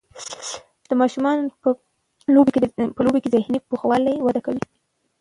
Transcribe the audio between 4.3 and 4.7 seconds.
کوي.